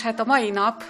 [0.00, 0.84] És hát a mai nap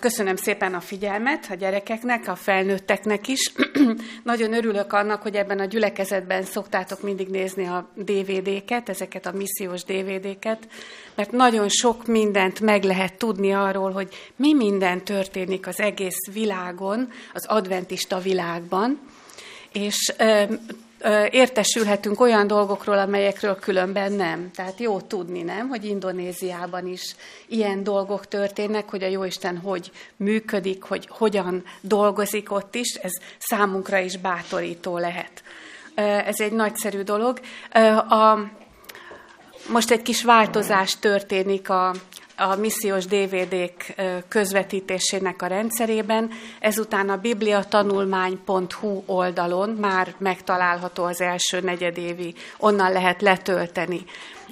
[0.00, 3.52] Köszönöm szépen a figyelmet a gyerekeknek, a felnőtteknek is.
[4.22, 9.84] Nagyon örülök annak, hogy ebben a gyülekezetben szoktátok mindig nézni a DVD-ket, ezeket a missziós
[9.84, 10.68] DVD-ket,
[11.14, 17.08] mert nagyon sok mindent meg lehet tudni arról, hogy mi minden történik az egész világon,
[17.32, 19.00] az adventista világban,
[19.72, 20.12] és
[21.30, 24.50] értesülhetünk olyan dolgokról, amelyekről különben nem.
[24.54, 27.14] Tehát jó tudni, nem, hogy Indonéziában is
[27.46, 33.98] ilyen dolgok történnek, hogy a Jóisten hogy működik, hogy hogyan dolgozik ott is, ez számunkra
[33.98, 35.42] is bátorító lehet.
[36.26, 37.40] Ez egy nagyszerű dolog.
[38.08, 38.38] A,
[39.68, 41.94] most egy kis változás történik a,
[42.50, 43.94] a missziós DVD-k
[44.28, 46.30] közvetítésének a rendszerében.
[46.60, 54.04] Ezután a bibliatanulmány.hu oldalon már megtalálható az első negyedévi, onnan lehet letölteni.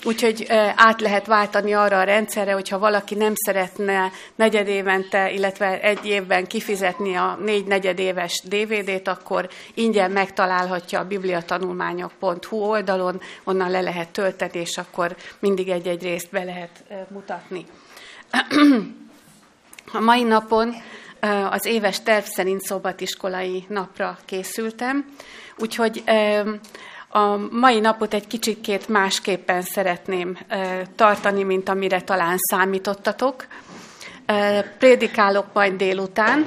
[0.05, 0.47] Úgyhogy
[0.77, 7.15] át lehet váltani arra a rendszerre, hogyha valaki nem szeretne negyedévente, illetve egy évben kifizetni
[7.15, 14.77] a négy negyedéves DVD-t, akkor ingyen megtalálhatja a bibliatanulmányok.hu oldalon, onnan le lehet tölteni, és
[14.77, 17.67] akkor mindig egy-egy részt be lehet mutatni.
[19.93, 20.75] A mai napon
[21.51, 25.15] az éves terv szerint szobatiskolai napra készültem,
[25.59, 26.03] úgyhogy
[27.13, 30.39] a mai napot egy kicsikét másképpen szeretném
[30.97, 33.47] tartani, mint amire talán számítottatok.
[34.79, 36.47] Prédikálok majd délután,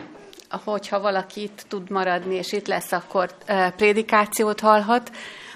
[0.64, 3.36] hogyha valaki itt tud maradni, és itt lesz, akkor
[3.76, 5.12] prédikációt hallhat.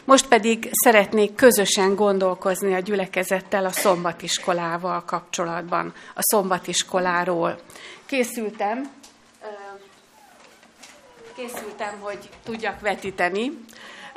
[0.05, 7.59] Most pedig szeretnék közösen gondolkozni a gyülekezettel a szombatiskolával kapcsolatban, a szombatiskoláról.
[8.05, 8.92] Készültem,
[11.36, 13.66] készültem, hogy tudjak vetíteni,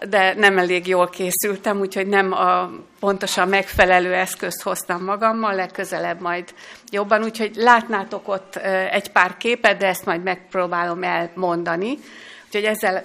[0.08, 2.70] de nem elég jól készültem, úgyhogy nem a
[3.00, 6.54] pontosan megfelelő eszközt hoztam magammal, legközelebb majd
[6.90, 8.56] jobban, úgyhogy látnátok ott
[8.90, 11.98] egy pár képet, de ezt majd megpróbálom elmondani.
[12.46, 13.04] Úgyhogy ezzel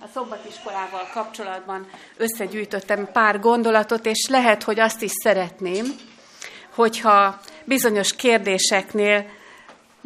[0.00, 1.86] a szombatiskolával kapcsolatban
[2.16, 5.84] összegyűjtöttem pár gondolatot, és lehet, hogy azt is szeretném,
[6.74, 9.26] hogyha bizonyos kérdéseknél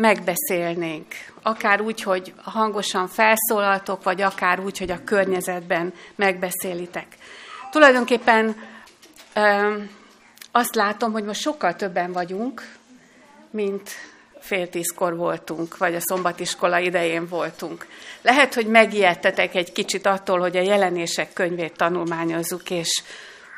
[0.00, 1.06] megbeszélnénk.
[1.42, 7.06] Akár úgy, hogy hangosan felszólaltok, vagy akár úgy, hogy a környezetben megbeszélitek.
[7.70, 8.56] Tulajdonképpen
[10.50, 12.76] azt látom, hogy most sokkal többen vagyunk,
[13.50, 13.90] mint
[14.40, 17.86] fél tízkor voltunk, vagy a szombatiskola idején voltunk.
[18.22, 23.02] Lehet, hogy megijedtetek egy kicsit attól, hogy a jelenések könyvét tanulmányozzuk, és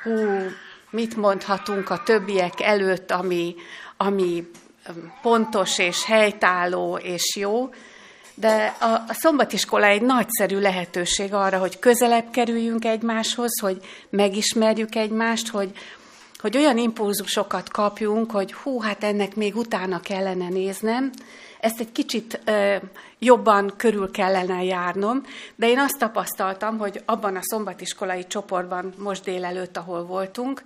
[0.03, 0.51] hú,
[0.91, 3.55] mit mondhatunk a többiek előtt, ami,
[3.97, 4.51] ami
[5.23, 7.71] pontos és helytálló és jó,
[8.35, 15.49] de a, a szombatiskola egy nagyszerű lehetőség arra, hogy közelebb kerüljünk egymáshoz, hogy megismerjük egymást,
[15.49, 15.71] hogy,
[16.39, 21.11] hogy olyan impulzusokat kapjunk, hogy hú, hát ennek még utána kellene néznem,
[21.61, 22.77] ezt egy kicsit ö,
[23.19, 25.23] jobban körül kellene járnom,
[25.55, 30.63] de én azt tapasztaltam, hogy abban a szombatiskolai csoportban most délelőtt, ahol voltunk,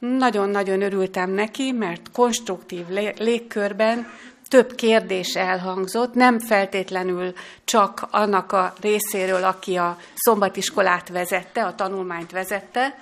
[0.00, 2.88] nagyon-nagyon örültem neki, mert konstruktív
[3.18, 4.06] légkörben
[4.48, 7.32] több kérdés elhangzott, nem feltétlenül
[7.64, 12.98] csak annak a részéről, aki a szombatiskolát vezette, a tanulmányt vezette,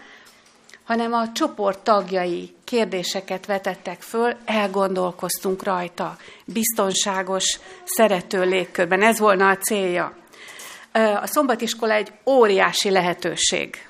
[0.85, 9.03] hanem a csoport tagjai kérdéseket vetettek föl, elgondolkoztunk rajta, biztonságos, szerető légkörben.
[9.03, 10.17] Ez volna a célja.
[10.93, 13.88] A szombatiskola egy óriási lehetőség.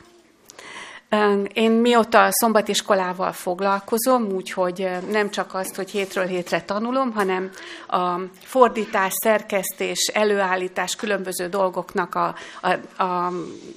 [1.53, 7.51] Én mióta a szombatiskolával foglalkozom, úgyhogy nem csak azt, hogy hétről hétre tanulom, hanem
[7.89, 13.33] a fordítás, szerkesztés, előállítás különböző dolgoknak a, a, a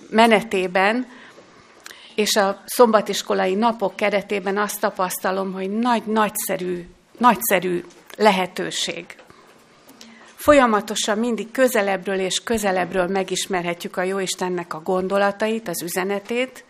[0.10, 1.08] menetében,
[2.16, 6.88] és a szombatiskolai napok keretében azt tapasztalom, hogy nagy, nagyszerű,
[7.18, 7.84] nagyszerű
[8.18, 9.06] lehetőség.
[10.36, 16.64] Folyamatosan mindig közelebbről és közelebbről megismerhetjük a Jóistennek a gondolatait, az üzenetét,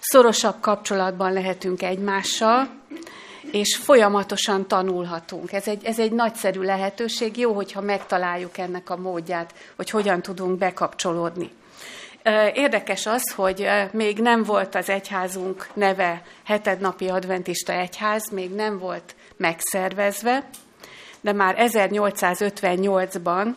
[0.00, 2.68] szorosabb kapcsolatban lehetünk egymással,
[3.52, 5.52] és folyamatosan tanulhatunk.
[5.52, 10.58] Ez egy, ez egy nagyszerű lehetőség, jó, hogyha megtaláljuk ennek a módját, hogy hogyan tudunk
[10.58, 11.50] bekapcsolódni.
[12.54, 19.14] Érdekes az, hogy még nem volt az egyházunk neve hetednapi adventista egyház, még nem volt
[19.36, 20.48] megszervezve,
[21.20, 23.54] de már 1858-ban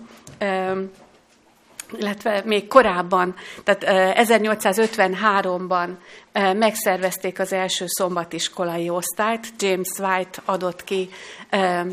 [1.97, 3.83] illetve még korábban, tehát
[4.27, 5.89] 1853-ban
[6.33, 9.47] megszervezték az első szombatiskolai osztályt.
[9.57, 11.09] James White adott ki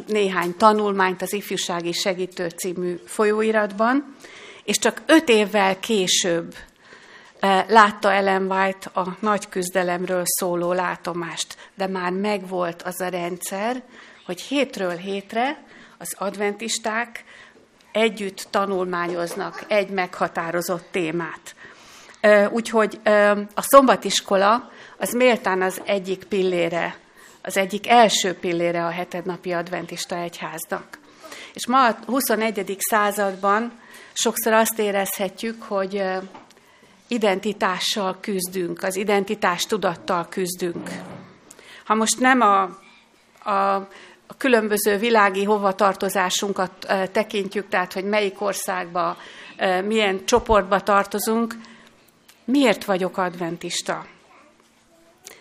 [0.06, 4.16] néhány tanulmányt az Ifjúsági Segítő című folyóiratban,
[4.64, 6.54] és csak öt évvel később
[7.68, 13.82] látta Ellen White a nagy küzdelemről szóló látomást, de már megvolt az a rendszer,
[14.26, 15.64] hogy hétről hétre
[15.98, 17.24] az adventisták
[17.92, 21.54] együtt tanulmányoznak egy meghatározott témát.
[22.50, 23.00] Úgyhogy
[23.54, 26.96] a szombatiskola az méltán az egyik pillére,
[27.42, 30.98] az egyik első pillére a hetednapi adventista egyháznak.
[31.52, 32.76] És ma a 21.
[32.78, 33.72] században
[34.12, 36.02] sokszor azt érezhetjük, hogy
[37.08, 40.90] identitással küzdünk, az identitás tudattal küzdünk.
[41.84, 42.62] Ha most nem a,
[43.50, 43.88] a,
[44.30, 46.72] a különböző világi hovatartozásunkat
[47.12, 49.16] tekintjük, tehát hogy melyik országba,
[49.84, 51.54] milyen csoportba tartozunk,
[52.44, 54.06] miért vagyok adventista?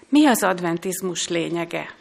[0.10, 1.96] Mi az adventizmus lényege?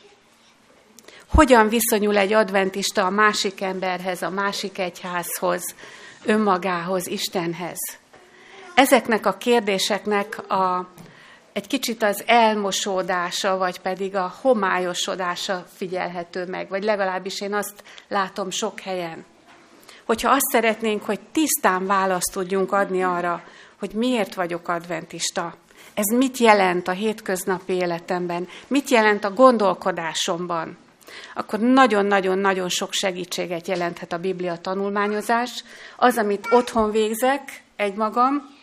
[1.35, 5.75] Hogyan viszonyul egy adventista a másik emberhez, a másik egyházhoz,
[6.25, 7.79] önmagához, Istenhez?
[8.75, 10.89] Ezeknek a kérdéseknek a,
[11.59, 18.51] egy kicsit az elmosódása, vagy pedig a homályosodása figyelhető meg, vagy legalábbis én azt látom
[18.51, 19.25] sok helyen.
[20.05, 23.43] Hogyha azt szeretnénk, hogy tisztán választ tudjunk adni arra,
[23.79, 25.55] hogy miért vagyok adventista,
[25.95, 30.77] ez mit jelent a hétköznapi életemben, mit jelent a gondolkodásomban,
[31.35, 35.65] akkor nagyon-nagyon-nagyon sok segítséget jelenthet a Biblia tanulmányozás.
[35.97, 38.57] Az, amit otthon végzek egymagam,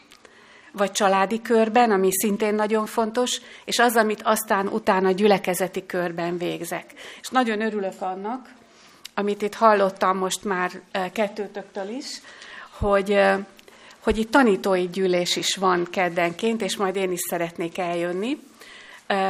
[0.78, 6.94] vagy családi körben, ami szintén nagyon fontos, és az, amit aztán utána gyülekezeti körben végzek.
[7.22, 8.54] És nagyon örülök annak,
[9.14, 12.22] amit itt hallottam most már eh, kettőtöktől is,
[12.80, 13.40] hogy eh,
[14.06, 18.40] hogy itt tanítói gyűlés is van keddenként, és majd én is szeretnék eljönni,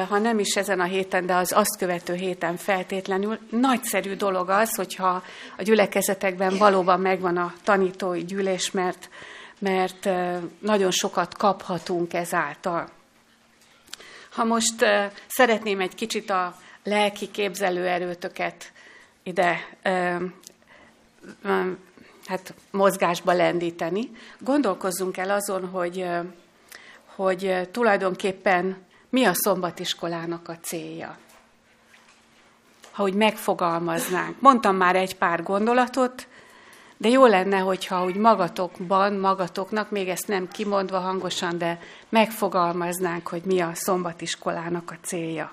[0.10, 3.40] ha nem is ezen a héten, de az azt követő héten feltétlenül.
[3.50, 5.24] Nagyszerű dolog az, hogyha
[5.58, 9.10] a gyülekezetekben valóban megvan a tanítói gyűlés, mert,
[9.66, 10.10] mert
[10.60, 12.90] nagyon sokat kaphatunk ezáltal.
[14.30, 14.86] Ha most
[15.28, 18.72] szeretném egy kicsit a lelki képzelőerőtöket
[19.24, 19.70] ide
[22.26, 24.12] hát mozgásba lendíteni.
[24.40, 26.06] Gondolkozzunk el azon, hogy,
[27.16, 28.78] hogy tulajdonképpen
[29.10, 31.18] mi a szombatiskolának a célja.
[32.92, 34.42] Ha úgy megfogalmaznánk.
[34.42, 36.28] Mondtam már egy pár gondolatot,
[36.98, 43.42] de jó lenne, hogyha úgy magatokban, magatoknak, még ezt nem kimondva hangosan, de megfogalmaznánk, hogy
[43.46, 45.52] mi a szombatiskolának a célja.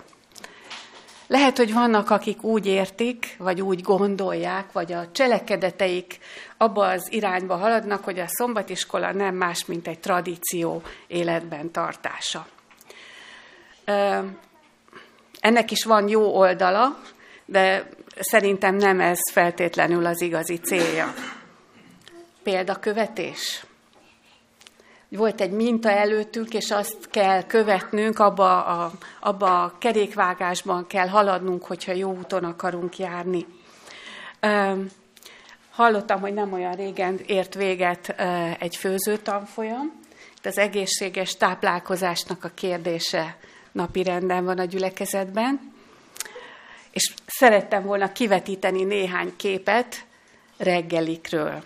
[1.27, 6.19] Lehet, hogy vannak, akik úgy értik, vagy úgy gondolják, vagy a cselekedeteik
[6.56, 12.47] abba az irányba haladnak, hogy a szombatiskola nem más, mint egy tradíció életben tartása.
[15.41, 17.00] Ennek is van jó oldala,
[17.52, 17.88] de
[18.20, 21.14] szerintem nem ez feltétlenül az igazi célja.
[22.43, 23.64] Példakövetés
[25.08, 31.64] volt egy minta előttünk, és azt kell követnünk, abba a, abba a kerékvágásban kell haladnunk,
[31.64, 33.46] hogyha jó úton akarunk járni.
[35.70, 38.14] Hallottam, hogy nem olyan régen ért véget
[38.58, 40.00] egy főzőtanfolyam,
[40.43, 43.37] de az egészséges táplálkozásnak a kérdése
[43.72, 45.72] napi renden van a gyülekezetben,
[46.93, 50.05] és szerettem volna kivetíteni néhány képet
[50.59, 51.62] reggelikről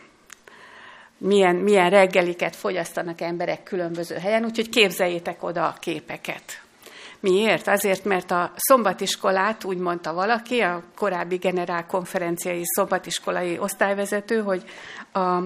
[1.18, 6.60] milyen, milyen reggeliket fogyasztanak emberek különböző helyen, úgyhogy képzeljétek oda a képeket.
[7.20, 7.68] Miért?
[7.68, 14.64] Azért, mert a szombatiskolát, úgy mondta valaki, a korábbi generálkonferenciai szombatiskolai osztályvezető, hogy
[15.12, 15.38] a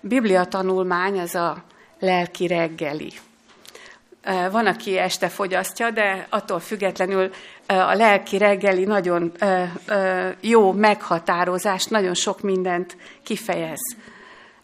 [0.00, 1.64] Biblia tanulmány az a
[1.98, 3.12] lelki reggeli.
[4.50, 7.30] Van, aki este fogyasztja, de attól függetlenül
[7.66, 9.32] a lelki reggeli nagyon
[10.40, 13.80] jó meghatározás, nagyon sok mindent kifejez.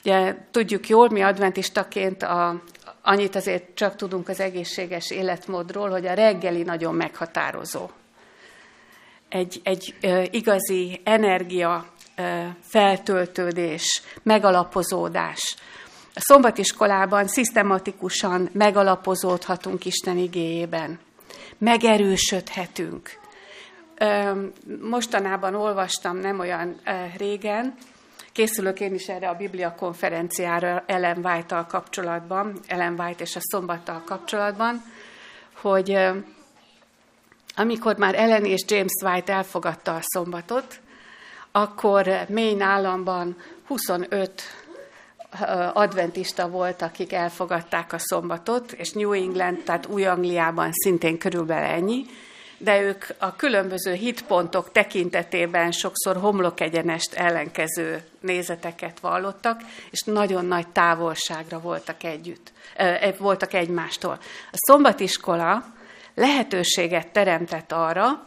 [0.05, 2.63] Ugye tudjuk jól, mi adventistaként a,
[3.03, 7.91] annyit azért csak tudunk az egészséges életmódról, hogy a reggeli nagyon meghatározó.
[9.29, 9.95] Egy, egy
[10.31, 11.87] igazi energia
[12.61, 15.57] feltöltődés, megalapozódás.
[16.17, 20.99] A szombatiskolában szisztematikusan megalapozódhatunk Isten igéjében.
[21.59, 23.11] Megerősödhetünk.
[24.81, 26.81] Mostanában olvastam nem olyan
[27.17, 27.75] régen,
[28.33, 34.03] Készülök én is erre a Biblia konferenciára Ellen White-tal kapcsolatban, Ellen White és a szombattal
[34.07, 34.83] kapcsolatban,
[35.61, 35.99] hogy
[37.57, 40.81] amikor már Ellen és James White elfogadta a szombatot,
[41.53, 44.43] akkor Maine államban 25
[45.73, 52.05] adventista volt, akik elfogadták a szombatot, és New England, tehát Új-Angliában szintén körülbelül ennyi,
[52.59, 61.61] de ők a különböző hitpontok tekintetében sokszor homlokegyenest ellenkező nézeteket vallottak, és nagyon nagy távolságra
[61.61, 62.53] voltak együtt,
[63.19, 64.19] voltak egymástól.
[64.53, 65.65] A szombatiskola
[66.15, 68.27] lehetőséget teremtett arra,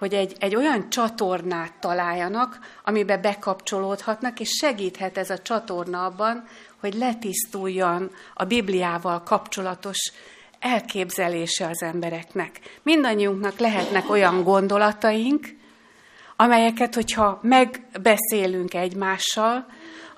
[0.00, 6.44] hogy egy, egy olyan csatornát találjanak, amibe bekapcsolódhatnak, és segíthet ez a csatorna abban,
[6.80, 10.12] hogy letisztuljon a Bibliával kapcsolatos
[10.58, 12.60] elképzelése az embereknek.
[12.82, 15.46] Mindannyiunknak lehetnek olyan gondolataink,
[16.36, 19.66] amelyeket, hogyha megbeszélünk egymással,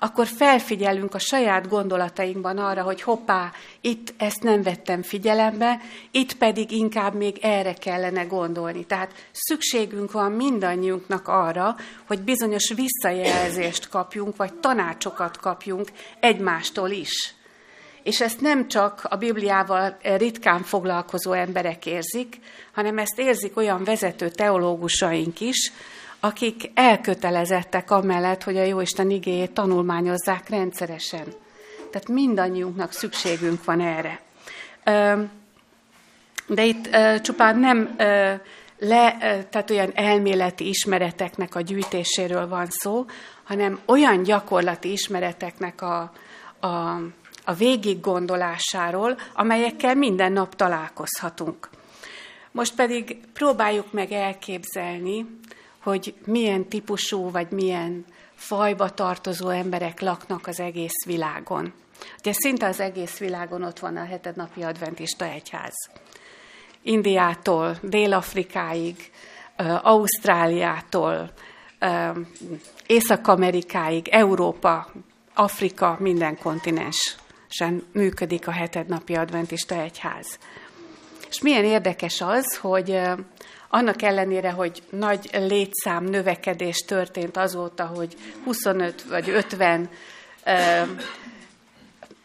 [0.03, 5.79] akkor felfigyelünk a saját gondolatainkban arra, hogy hoppá, itt ezt nem vettem figyelembe,
[6.11, 8.85] itt pedig inkább még erre kellene gondolni.
[8.85, 11.75] Tehát szükségünk van mindannyiunknak arra,
[12.07, 17.33] hogy bizonyos visszajelzést kapjunk, vagy tanácsokat kapjunk egymástól is.
[18.03, 22.39] És ezt nem csak a Bibliával ritkán foglalkozó emberek érzik,
[22.73, 25.71] hanem ezt érzik olyan vezető teológusaink is,
[26.23, 31.25] akik elkötelezettek amellett, hogy a Jóisten igéjét tanulmányozzák rendszeresen.
[31.91, 34.21] Tehát mindannyiunknak szükségünk van erre.
[36.47, 36.89] De itt
[37.21, 37.95] csupán nem
[38.77, 39.17] le,
[39.49, 43.05] tehát olyan elméleti ismereteknek a gyűjtéséről van szó,
[43.43, 46.11] hanem olyan gyakorlati ismereteknek a,
[46.59, 46.67] a,
[47.45, 51.69] a végig gondolásáról, amelyekkel minden nap találkozhatunk.
[52.51, 55.25] Most pedig próbáljuk meg elképzelni,
[55.83, 61.73] hogy milyen típusú vagy milyen fajba tartozó emberek laknak az egész világon.
[62.19, 65.73] Ugye szinte az egész világon ott van a hetednapi adventista egyház.
[66.81, 69.11] Indiától, Dél-Afrikáig,
[69.81, 71.31] Ausztráliától,
[72.87, 74.91] Észak-Amerikáig, Európa,
[75.33, 80.39] Afrika, minden kontinensen működik a hetednapi adventista egyház.
[81.29, 83.01] És milyen érdekes az, hogy
[83.73, 89.89] annak ellenére, hogy nagy létszám növekedés történt azóta, hogy 25 vagy 50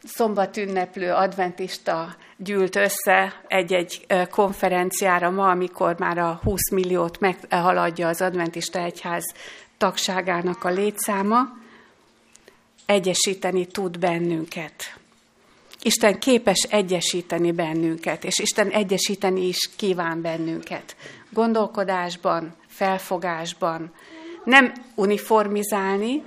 [0.04, 8.78] szombatünneplő adventista gyűlt össze egy-egy konferenciára ma, amikor már a 20 milliót meghaladja az adventista
[8.78, 9.24] egyház
[9.78, 11.40] tagságának a létszáma,
[12.86, 14.98] egyesíteni tud bennünket.
[15.82, 20.96] Isten képes egyesíteni bennünket, és Isten egyesíteni is kíván bennünket.
[21.30, 23.92] Gondolkodásban, felfogásban.
[24.44, 26.22] Nem uniformizálni,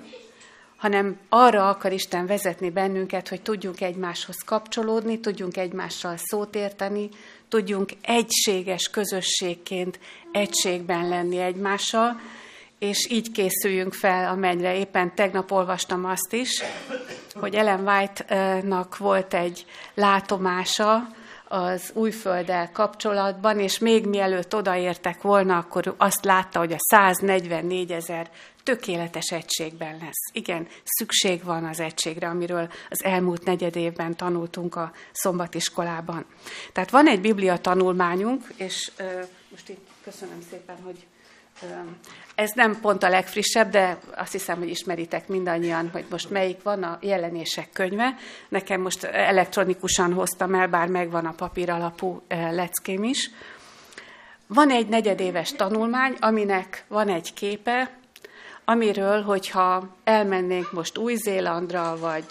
[0.78, 7.10] hanem arra akar Isten vezetni bennünket, hogy tudjunk egymáshoz kapcsolódni, tudjunk egymással szót érteni,
[7.50, 10.00] tudjunk egységes közösségként
[10.32, 12.20] egységben lenni egymással,
[12.80, 14.78] és így készüljünk fel a mennyre.
[14.78, 16.64] Éppen tegnap olvastam azt is,
[17.34, 21.08] hogy Ellen White-nak volt egy látomása
[21.52, 28.30] az újfölddel kapcsolatban, és még mielőtt odaértek volna, akkor azt látta, hogy a 144 ezer
[28.64, 30.34] tökéletes egységben lesz.
[30.34, 36.26] Igen, szükség van az egységre, amiről az elmúlt negyed évben tanultunk a szombatiskolában.
[36.74, 41.06] Tehát van egy biblia tanulmányunk, és uh, most itt köszönöm szépen, hogy
[42.36, 46.84] ez nem pont a legfrissebb, de azt hiszem, hogy ismeritek mindannyian, hogy most melyik van
[46.84, 48.16] a jelenések könyve.
[48.50, 53.30] Nekem most elektronikusan hoztam el, bár megvan a papír alapú leckém is.
[54.48, 57.92] Van egy negyedéves tanulmány, aminek van egy képe,
[58.66, 62.26] amiről, hogyha elmennénk most Új-Zélandra, vagy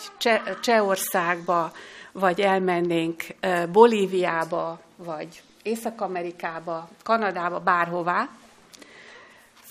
[0.61, 1.73] Csehországba,
[2.13, 3.25] vagy elmennénk
[3.73, 8.29] Bolíviába, vagy Észak-Amerikába, Kanadába, bárhová,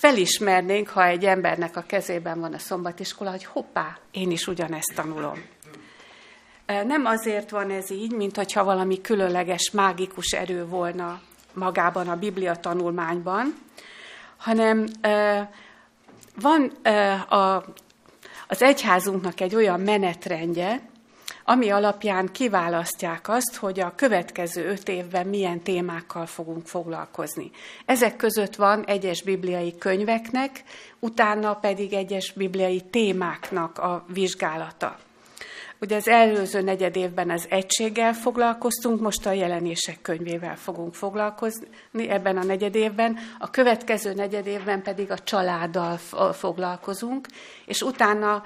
[0.00, 5.44] felismernénk, ha egy embernek a kezében van a szombatiskola, hogy hoppá, én is ugyanezt tanulom.
[6.66, 11.20] Nem azért van ez így, mint hogyha valami különleges, mágikus erő volna
[11.52, 13.54] magában a Biblia tanulmányban,
[14.36, 14.86] hanem
[16.40, 16.72] van
[18.48, 20.89] az egyházunknak egy olyan menetrendje,
[21.50, 27.50] ami alapján kiválasztják azt, hogy a következő öt évben milyen témákkal fogunk foglalkozni.
[27.86, 30.64] Ezek között van egyes bibliai könyveknek,
[30.98, 34.98] utána pedig egyes bibliai témáknak a vizsgálata.
[35.80, 42.36] Ugye az előző negyed évben az egységgel foglalkoztunk, most a jelenések könyvével fogunk foglalkozni ebben
[42.36, 45.96] a negyed évben, a következő negyed évben pedig a családdal
[46.32, 47.26] foglalkozunk,
[47.66, 48.42] és utána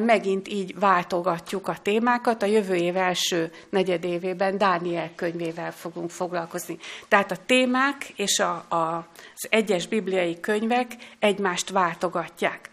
[0.00, 2.42] megint így váltogatjuk a témákat.
[2.42, 6.78] A jövő év első negyedévében Dániel könyvével fogunk foglalkozni.
[7.08, 12.70] Tehát a témák és a, a, az egyes bibliai könyvek egymást váltogatják.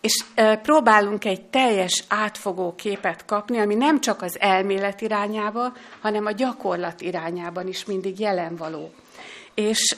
[0.00, 0.24] És
[0.62, 7.00] próbálunk egy teljes átfogó képet kapni, ami nem csak az elmélet irányába, hanem a gyakorlat
[7.00, 8.92] irányában is mindig jelen való.
[9.54, 9.96] És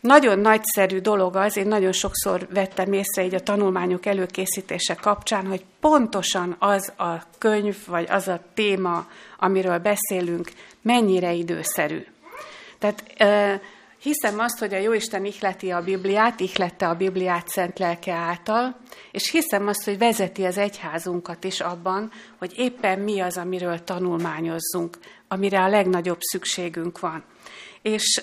[0.00, 5.64] nagyon nagyszerű dolog az, én nagyon sokszor vettem észre így a tanulmányok előkészítése kapcsán, hogy
[5.80, 9.06] pontosan az a könyv, vagy az a téma,
[9.38, 10.50] amiről beszélünk,
[10.82, 12.06] mennyire időszerű.
[12.78, 13.04] Tehát
[14.00, 18.76] Hiszem azt, hogy a Jóisten ihleti a Bibliát, ihlette a Bibliát szent lelke által,
[19.12, 24.98] és hiszem azt, hogy vezeti az egyházunkat is abban, hogy éppen mi az, amiről tanulmányozzunk,
[25.28, 27.24] amire a legnagyobb szükségünk van.
[27.82, 28.22] És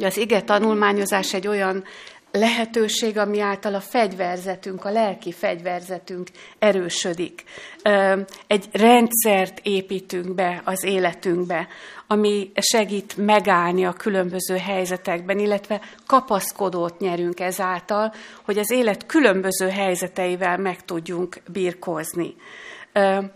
[0.00, 1.84] az ige tanulmányozás egy olyan
[2.36, 6.28] lehetőség, ami által a fegyverzetünk, a lelki fegyverzetünk
[6.58, 7.44] erősödik.
[8.46, 11.68] Egy rendszert építünk be az életünkbe,
[12.06, 18.12] ami segít megállni a különböző helyzetekben, illetve kapaszkodót nyerünk ezáltal,
[18.44, 22.34] hogy az élet különböző helyzeteivel meg tudjunk birkózni.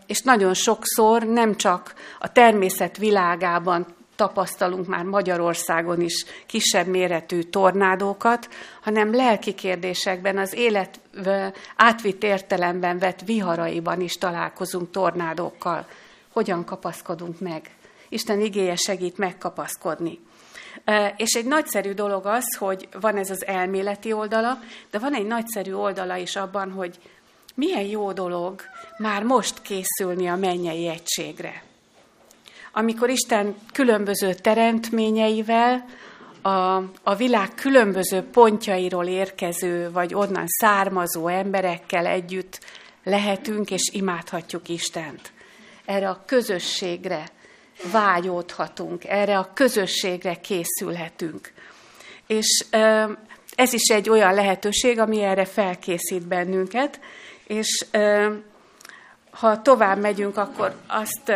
[0.06, 3.86] És nagyon sokszor nem csak a természet világában
[4.20, 8.48] tapasztalunk már Magyarországon is kisebb méretű tornádókat,
[8.82, 11.00] hanem lelki kérdésekben, az élet
[11.76, 15.86] átvitt értelemben vett viharaiban is találkozunk tornádókkal.
[16.32, 17.70] Hogyan kapaszkodunk meg?
[18.08, 20.18] Isten igéje segít megkapaszkodni.
[21.16, 24.58] És egy nagyszerű dolog az, hogy van ez az elméleti oldala,
[24.90, 26.98] de van egy nagyszerű oldala is abban, hogy
[27.54, 28.60] milyen jó dolog
[28.98, 31.68] már most készülni a mennyei egységre
[32.72, 35.84] amikor Isten különböző teremtményeivel,
[36.42, 42.60] a, a világ különböző pontjairól érkező, vagy onnan származó emberekkel együtt
[43.04, 45.32] lehetünk és imádhatjuk Istent.
[45.84, 47.28] Erre a közösségre
[47.92, 51.52] vágyódhatunk, erre a közösségre készülhetünk.
[52.26, 52.64] És
[53.54, 57.00] ez is egy olyan lehetőség, ami erre felkészít bennünket,
[57.46, 57.86] és
[59.30, 61.32] ha tovább megyünk, akkor azt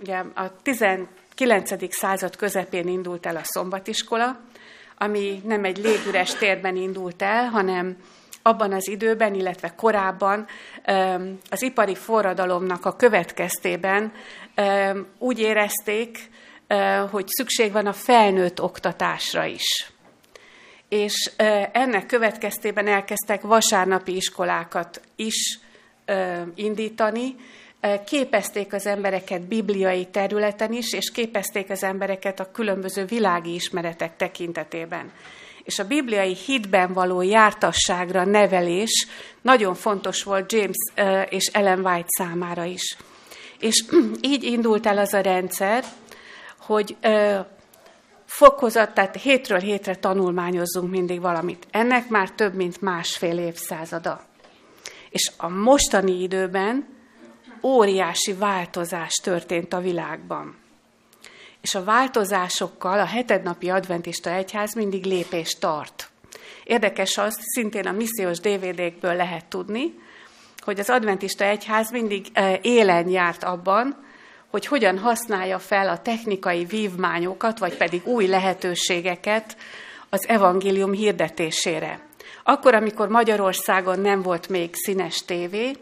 [0.00, 1.94] ugye a 19.
[1.94, 4.40] század közepén indult el a szombatiskola,
[4.98, 7.96] ami nem egy légüres térben indult el, hanem
[8.42, 10.46] abban az időben, illetve korábban
[11.50, 14.12] az ipari forradalomnak a következtében
[15.18, 16.30] úgy érezték,
[17.10, 19.90] hogy szükség van a felnőtt oktatásra is.
[20.88, 21.30] És
[21.72, 25.58] ennek következtében elkezdtek vasárnapi iskolákat is
[26.54, 27.34] indítani,
[28.06, 35.12] képezték az embereket bibliai területen is, és képezték az embereket a különböző világi ismeretek tekintetében.
[35.64, 39.06] És a bibliai hitben való jártasságra nevelés
[39.42, 40.76] nagyon fontos volt James
[41.28, 42.96] és Ellen White számára is.
[43.58, 43.84] És
[44.20, 45.84] így indult el az a rendszer,
[46.58, 46.96] hogy
[48.26, 51.66] fokozat, tehát hétről hétre tanulmányozzunk mindig valamit.
[51.70, 54.25] Ennek már több mint másfél évszázada.
[55.16, 56.86] És a mostani időben
[57.62, 60.56] óriási változás történt a világban.
[61.60, 66.08] És a változásokkal a hetednapi adventista egyház mindig lépést tart.
[66.64, 69.94] Érdekes az, szintén a missziós DVD-kből lehet tudni,
[70.58, 73.96] hogy az adventista egyház mindig e, élen járt abban,
[74.50, 79.56] hogy hogyan használja fel a technikai vívmányokat, vagy pedig új lehetőségeket
[80.08, 82.00] az evangélium hirdetésére.
[82.48, 85.76] Akkor, amikor Magyarországon nem volt még színes tévé,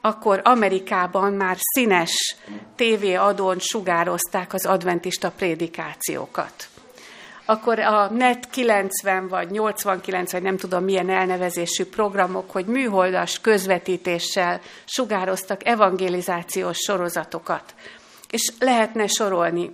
[0.00, 2.36] akkor Amerikában már színes
[2.76, 6.68] tévéadón sugározták az adventista prédikációkat.
[7.44, 14.60] Akkor a NET 90 vagy 89, vagy nem tudom milyen elnevezésű programok, hogy műholdas közvetítéssel
[14.84, 17.74] sugároztak evangelizációs sorozatokat.
[18.30, 19.70] És lehetne sorolni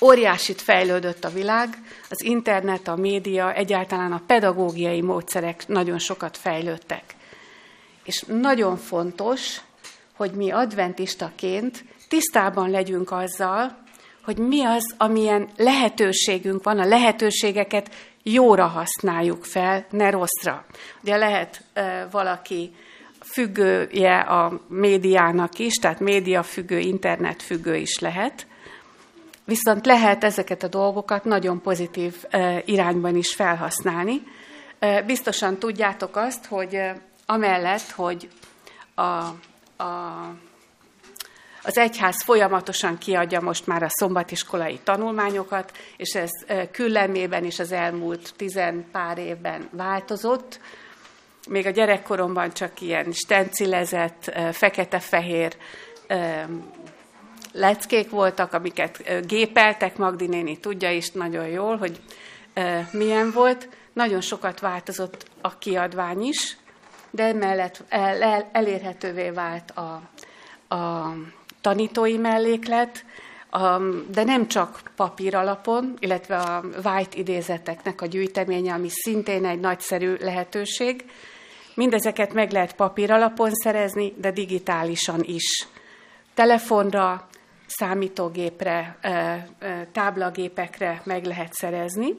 [0.00, 1.68] Óriásit fejlődött a világ,
[2.10, 7.14] az internet, a média, egyáltalán a pedagógiai módszerek nagyon sokat fejlődtek.
[8.04, 9.60] És nagyon fontos,
[10.16, 13.82] hogy mi adventistaként tisztában legyünk azzal,
[14.24, 20.64] hogy mi az, amilyen lehetőségünk van, a lehetőségeket jóra használjuk fel, ne rosszra.
[21.02, 22.74] Ugye lehet e, valaki
[23.20, 28.46] függője a médiának is, tehát média függő, internet függő is lehet,
[29.44, 32.24] Viszont lehet ezeket a dolgokat nagyon pozitív
[32.64, 34.22] irányban is felhasználni.
[35.06, 36.80] Biztosan tudjátok azt, hogy
[37.26, 38.28] amellett, hogy
[38.94, 39.02] a,
[39.82, 40.34] a,
[41.62, 46.30] az egyház folyamatosan kiadja most már a szombatiskolai tanulmányokat, és ez
[46.70, 50.60] küllemében is az elmúlt tizen pár évben változott.
[51.48, 55.56] Még a gyerekkoromban csak ilyen stencilezett, fekete-fehér
[57.54, 62.00] leckék voltak, amiket gépeltek, Magdi néni tudja is nagyon jól, hogy
[62.90, 63.68] milyen volt.
[63.92, 66.56] Nagyon sokat változott a kiadvány is,
[67.10, 67.82] de emellett
[68.52, 70.02] elérhetővé vált a,
[70.74, 71.12] a
[71.60, 73.04] tanítói melléklet,
[74.08, 80.14] de nem csak papír alapon, illetve a White idézeteknek a gyűjteménye, ami szintén egy nagyszerű
[80.20, 81.04] lehetőség.
[81.74, 85.66] Mindezeket meg lehet papír alapon szerezni, de digitálisan is.
[86.34, 87.28] Telefonra,
[87.76, 88.98] számítógépre,
[89.92, 92.14] táblagépekre meg lehet szerezni.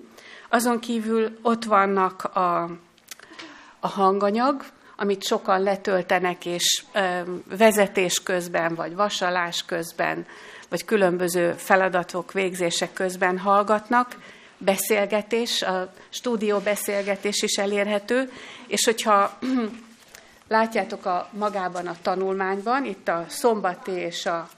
[0.49, 2.63] Azon kívül ott vannak a,
[3.79, 4.65] a hanganyag,
[4.97, 6.83] amit sokan letöltenek, és
[7.57, 10.25] vezetés közben, vagy vasalás közben,
[10.69, 14.15] vagy különböző feladatok végzések közben hallgatnak,
[14.57, 18.31] beszélgetés, a stúdió beszélgetés is elérhető,
[18.67, 19.37] és hogyha
[20.47, 24.49] látjátok a magában a tanulmányban, itt a szombati és a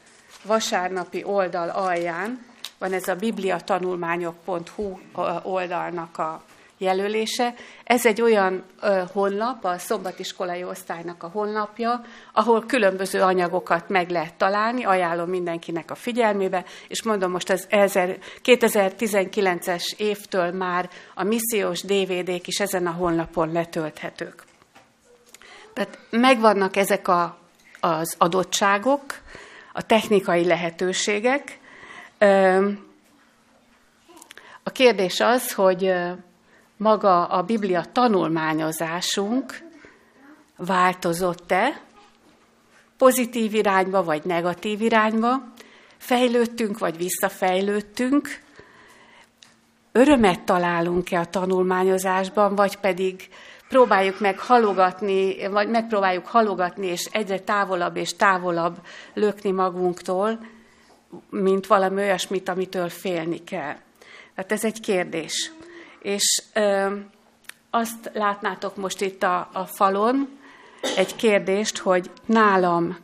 [0.48, 2.46] vasárnapi oldal alján
[2.78, 5.00] van ez a bibliatanulmányok.hu
[5.44, 6.44] oldalnak a
[6.78, 7.54] jelölése.
[7.84, 12.02] Ez egy olyan ö, honlap, a szombatiskolai osztálynak a honlapja,
[12.34, 19.94] ahol különböző anyagokat meg lehet találni, ajánlom mindenkinek a figyelmébe, és mondom most az 2019-es
[19.98, 24.44] évtől már a missziós DVD-k is ezen a honlapon letölthetők.
[25.74, 27.38] Tehát megvannak ezek a,
[27.80, 29.04] az adottságok,
[29.78, 31.60] a technikai lehetőségek.
[34.64, 35.94] A kérdés az, hogy
[36.78, 39.64] maga a Biblia tanulmányozásunk
[40.56, 41.82] változott-e,
[42.98, 45.44] pozitív irányba vagy negatív irányba,
[45.98, 48.42] fejlődtünk vagy visszafejlődtünk,
[49.92, 53.30] örömet találunk-e a tanulmányozásban, vagy pedig
[53.70, 58.78] próbáljuk meg halogatni, vagy megpróbáljuk halogatni, és egyre távolabb és távolabb
[59.14, 60.40] lökni magunktól,
[61.30, 63.76] mint valami olyasmit, amitől félni kell.
[64.36, 65.52] Tehát ez egy kérdés.
[66.02, 66.96] És ö,
[67.70, 70.40] azt látnátok most itt a, a falon,
[70.96, 72.98] egy kérdést, hogy nálam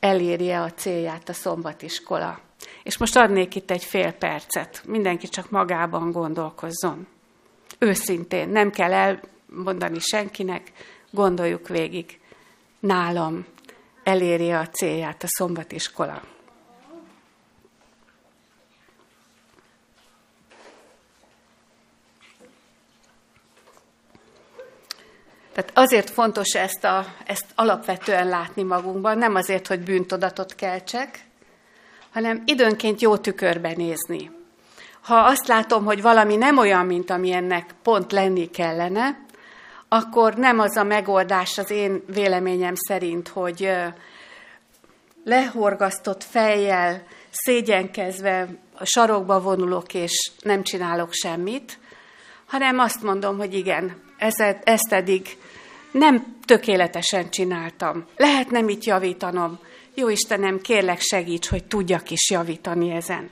[0.00, 2.38] elérje a célját a szombatiskola.
[2.82, 4.82] És most adnék itt egy fél percet.
[4.84, 7.06] Mindenki csak magában gondolkozzon.
[7.78, 8.92] Őszintén, nem kell
[9.56, 10.72] elmondani senkinek,
[11.10, 12.20] gondoljuk végig.
[12.80, 13.46] Nálam
[14.02, 16.22] elérje a célját a szombatiskola.
[25.52, 31.24] Tehát azért fontos ezt, a, ezt alapvetően látni magunkban, nem azért, hogy bűntudatot keltsek,
[32.12, 34.30] hanem időnként jó tükörbe nézni.
[35.00, 39.25] Ha azt látom, hogy valami nem olyan, mint ami ennek pont lenni kellene,
[39.88, 43.70] akkor nem az a megoldás az én véleményem szerint, hogy
[45.24, 51.78] lehorgasztott fejjel, szégyenkezve a sarokba vonulok és nem csinálok semmit,
[52.46, 54.02] hanem azt mondom, hogy igen,
[54.64, 55.38] ezt eddig
[55.90, 58.06] nem tökéletesen csináltam.
[58.16, 59.58] Lehet nem itt javítanom.
[59.94, 63.30] Jó Istenem, kérlek segíts, hogy tudjak is javítani ezen.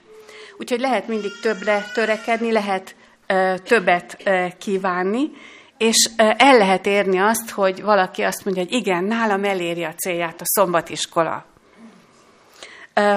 [0.58, 2.94] Úgyhogy lehet mindig többre törekedni, lehet
[3.26, 5.30] ö, többet ö, kívánni,
[5.78, 10.40] és el lehet érni azt, hogy valaki azt mondja, hogy igen, nálam eléri a célját
[10.40, 11.44] a szombatiskola.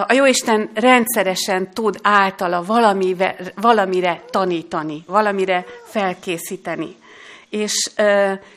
[0.08, 6.96] A Jóisten rendszeresen tud általa valamire, valamire tanítani, valamire felkészíteni.
[7.50, 7.92] És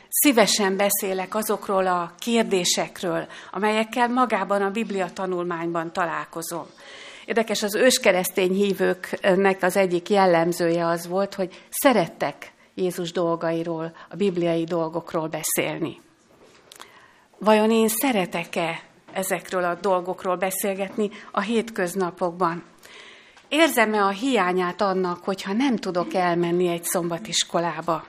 [0.09, 6.67] szívesen beszélek azokról a kérdésekről, amelyekkel magában a Biblia tanulmányban találkozom.
[7.25, 14.65] Érdekes, az őskeresztény hívőknek az egyik jellemzője az volt, hogy szerettek Jézus dolgairól, a bibliai
[14.65, 16.01] dolgokról beszélni.
[17.39, 22.63] Vajon én szeretek-e ezekről a dolgokról beszélgetni a hétköznapokban?
[23.49, 28.05] Érzem-e a hiányát annak, hogyha nem tudok elmenni egy szombatiskolába?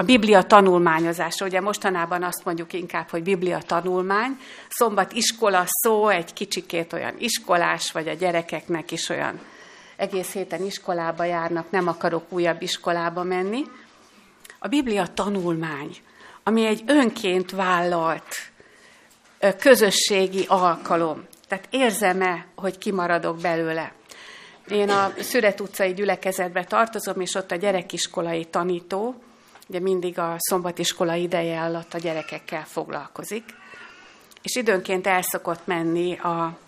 [0.00, 1.44] a Biblia tanulmányozása.
[1.44, 4.38] Ugye mostanában azt mondjuk inkább, hogy Biblia tanulmány.
[4.68, 9.40] Szombat iskola szó, egy kicsikét olyan iskolás, vagy a gyerekeknek is olyan
[10.00, 13.62] egész héten iskolába járnak, nem akarok újabb iskolába menni.
[14.58, 15.96] A Biblia tanulmány,
[16.42, 18.34] ami egy önként vállalt
[19.58, 21.26] közösségi alkalom.
[21.48, 23.92] Tehát érzem-e, hogy kimaradok belőle?
[24.68, 29.22] Én a Szüret utcai gyülekezetbe tartozom, és ott a gyerekiskolai tanító,
[29.68, 33.44] ugye mindig a szombatiskola ideje alatt a gyerekekkel foglalkozik,
[34.42, 36.58] és időnként el szokott menni a,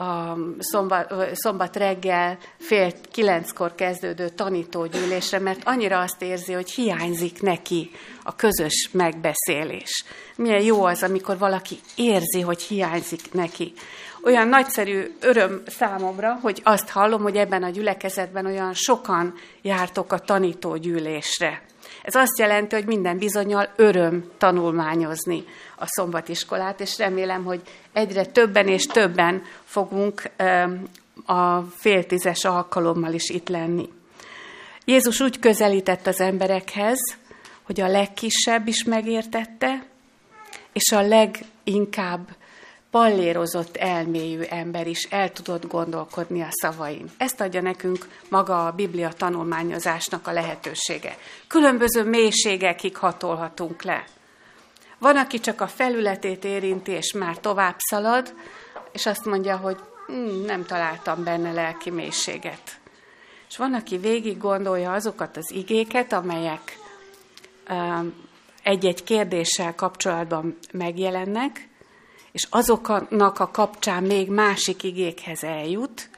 [0.00, 7.90] a szombat, szombat reggel fél kilenckor kezdődő tanítógyűlésre, mert annyira azt érzi, hogy hiányzik neki
[8.22, 10.04] a közös megbeszélés.
[10.36, 13.72] Milyen jó az, amikor valaki érzi, hogy hiányzik neki.
[14.24, 20.18] Olyan nagyszerű öröm számomra, hogy azt hallom, hogy ebben a gyülekezetben olyan sokan jártok a
[20.18, 21.62] tanítógyűlésre.
[22.02, 25.44] Ez azt jelenti, hogy minden bizonyal öröm tanulmányozni
[25.80, 27.60] a szombatiskolát, és remélem, hogy
[27.92, 30.30] egyre többen és többen fogunk
[31.26, 33.88] a féltízes alkalommal is itt lenni.
[34.84, 36.98] Jézus úgy közelített az emberekhez,
[37.62, 39.82] hogy a legkisebb is megértette,
[40.72, 42.28] és a leginkább
[42.90, 47.10] pallérozott elméjű ember is el tudott gondolkodni a szavain.
[47.16, 51.16] Ezt adja nekünk maga a Biblia tanulmányozásnak a lehetősége.
[51.46, 54.04] Különböző mélységekig hatolhatunk le.
[55.00, 58.34] Van, aki csak a felületét érinti, és már tovább szalad,
[58.92, 62.78] és azt mondja, hogy hm, nem találtam benne lelki mélységet.
[63.48, 66.78] És van, aki végig gondolja azokat az igéket, amelyek
[68.62, 71.68] egy-egy kérdéssel kapcsolatban megjelennek,
[72.32, 76.10] és azoknak a kapcsán még másik igékhez eljut,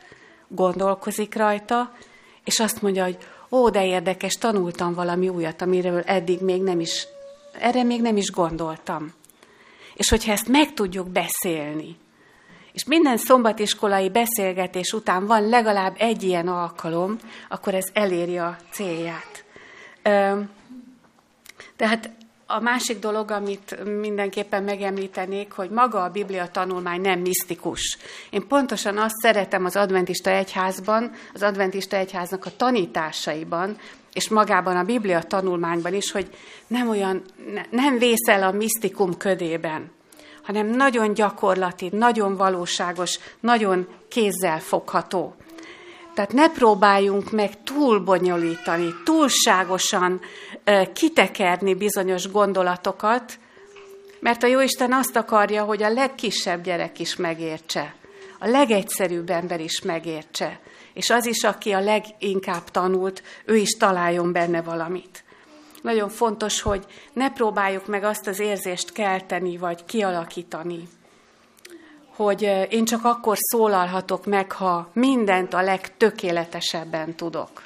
[0.48, 1.92] gondolkozik rajta,
[2.44, 3.18] és azt mondja, hogy
[3.50, 7.06] ó, de érdekes, tanultam valami újat, amiről eddig még nem is,
[7.52, 9.12] erre még nem is gondoltam.
[9.94, 11.96] És hogyha ezt meg tudjuk beszélni,
[12.72, 19.44] és minden szombatiskolai beszélgetés után van legalább egy ilyen alkalom, akkor ez eléri a célját.
[21.76, 22.10] Tehát
[22.46, 27.98] a másik dolog, amit mindenképpen megemlítenék, hogy maga a Biblia tanulmány nem misztikus.
[28.30, 33.76] Én pontosan azt szeretem az adventista egyházban, az adventista egyháznak a tanításaiban,
[34.12, 36.30] és magában a Biblia tanulmányban is, hogy
[36.66, 37.22] nem olyan,
[37.70, 39.90] nem vészel a misztikum ködében,
[40.42, 45.34] hanem nagyon gyakorlati, nagyon valóságos, nagyon kézzel fogható.
[46.14, 50.20] Tehát ne próbáljunk meg túlbonyolítani, túlságosan
[50.92, 53.38] kitekerni bizonyos gondolatokat,
[54.20, 57.94] mert a Jóisten azt akarja, hogy a legkisebb gyerek is megértse,
[58.38, 60.60] a legegyszerűbb ember is megértse,
[60.94, 65.24] és az is, aki a leginkább tanult, ő is találjon benne valamit.
[65.82, 70.88] Nagyon fontos, hogy ne próbáljuk meg azt az érzést kelteni, vagy kialakítani,
[72.16, 77.62] hogy én csak akkor szólalhatok meg, ha mindent a legtökéletesebben tudok.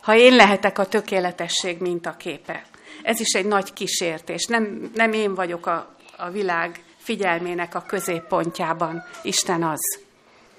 [0.00, 2.64] Ha én lehetek a tökéletesség mintaképe.
[3.02, 4.46] Ez is egy nagy kísértés.
[4.46, 9.02] Nem, nem én vagyok a, a világ figyelmének a középpontjában.
[9.22, 9.80] Isten az.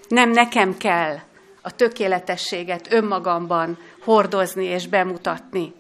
[0.08, 1.18] Nem nekem kell
[1.62, 5.74] a tökéletességet önmagamban hordozni és bemutatni,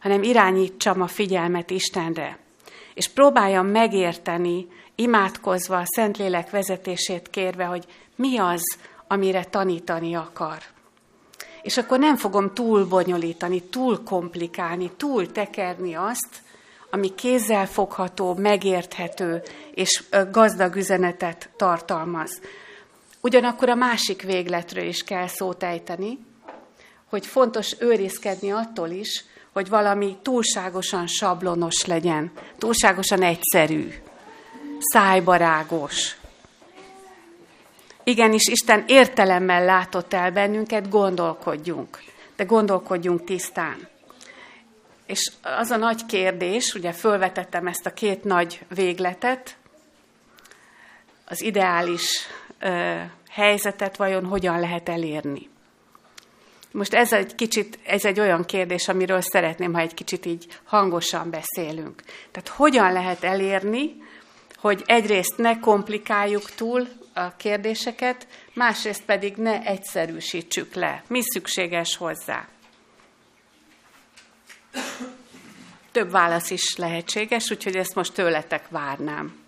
[0.00, 2.38] hanem irányítsam a figyelmet Istenre.
[2.94, 7.84] És próbáljam megérteni, imádkozva, a Szentlélek vezetését kérve, hogy
[8.16, 8.62] mi az,
[9.06, 10.58] amire tanítani akar.
[11.62, 16.42] És akkor nem fogom túl bonyolítani, túl komplikálni, túl tekerni azt,
[16.90, 19.42] ami kézzel fogható, megérthető
[19.74, 22.40] és gazdag üzenetet tartalmaz.
[23.20, 26.18] Ugyanakkor a másik végletről is kell szót ejteni,
[27.08, 33.92] hogy fontos őrizkedni attól is, hogy valami túlságosan sablonos legyen, túlságosan egyszerű,
[34.78, 36.16] szájbarágos.
[38.04, 42.02] Igenis, Isten értelemmel látott el bennünket, gondolkodjunk,
[42.36, 43.88] de gondolkodjunk tisztán.
[45.06, 49.56] És az a nagy kérdés, ugye fölvetettem ezt a két nagy végletet,
[51.24, 52.26] az ideális
[53.28, 55.48] helyzetet vajon hogyan lehet elérni.
[56.72, 61.30] Most ez egy kicsit, ez egy olyan kérdés, amiről szeretném, ha egy kicsit így hangosan
[61.30, 62.02] beszélünk.
[62.30, 63.96] Tehát hogyan lehet elérni,
[64.56, 71.02] hogy egyrészt ne komplikáljuk túl a kérdéseket, másrészt pedig ne egyszerűsítsük le.
[71.06, 72.48] Mi szükséges hozzá?
[75.92, 79.46] Több válasz is lehetséges, úgyhogy ezt most tőletek várnám.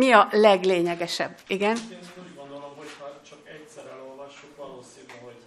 [0.00, 1.34] Mi a leglényegesebb?
[1.56, 1.76] Igen?
[1.96, 5.40] Én úgy gondolom, hogy ha csak egyszer elolvassuk, valószínű, hogy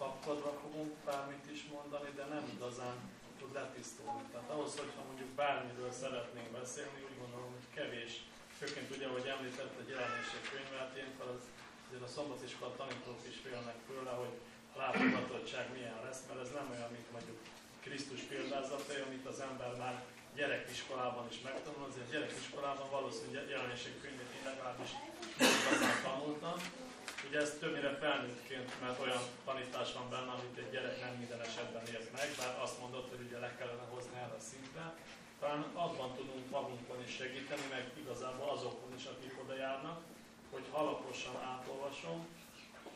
[0.00, 2.96] kapkodva fogunk bármit is mondani, de nem igazán
[3.38, 4.24] tud letisztulni.
[4.32, 8.12] Tehát ahhoz, hogyha mondjuk bármiről szeretnénk beszélni, úgy gondolom, hogy kevés.
[8.58, 11.42] Főként ugye, ahogy említett a jelenések könyvet, én fel az,
[11.86, 14.34] azért a szombatiskola tanítók is félnek tőle, hogy
[14.74, 17.38] a látogatottság milyen lesz, mert ez nem olyan, mint mondjuk
[17.84, 19.96] Krisztus példázatai, amit az ember már
[20.38, 24.90] gyerekiskolában is megtanul, azért gyerekiskolában valószínűleg jelenések könyvét én legalábbis
[25.38, 26.58] igazán tanultam.
[27.26, 31.84] Ugye ez többnyire felnőttként, mert olyan tanítás van benne, amit egy gyerek nem minden esetben
[31.94, 34.84] ért meg, bár azt mondott, hogy ugye le kellene hozni erre a szintre.
[35.40, 40.00] Talán abban tudunk magunkon is segíteni, meg igazából azokon is, akik oda járnak,
[40.50, 42.26] hogy halakosan átolvasom,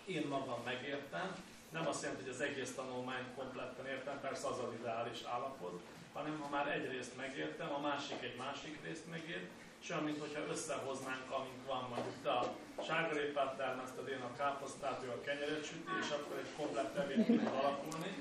[0.04, 1.28] én magam megértem,
[1.70, 5.80] nem azt jelenti, hogy az egész tanulmányt kompletten értem, persze az az ideális állapot,
[6.16, 9.48] hanem ha már egy részt megértem, a másik egy másik részt megért,
[9.82, 12.32] és olyan, mintha összehoznánk, amink van mondjuk, te
[12.80, 17.26] a sárgarépát termeszted, én a káposztát, ő a kenyeret süti, és akkor egy komplett evét
[17.26, 18.12] tud alakulni.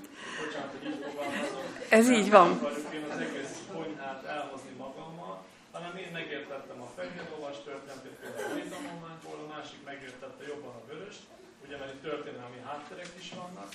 [0.42, 1.66] Bocsánat, hogy így fogalmazom.
[2.00, 2.48] Ez így van.
[2.50, 5.36] Nem akarjuk én az egész konyhát elhozni magammal,
[5.76, 10.86] hanem én megértettem a fehér lovas történetét például a tanulmányból, a másik megértette jobban a
[10.90, 11.24] vöröst,
[11.64, 13.70] ugye mert itt történelmi hátterek is vannak,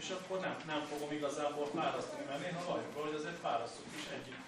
[0.00, 4.38] és akkor nem, nem fogom igazából fárasztani, mert néha valljuk hogy azért fárasztunk is egyik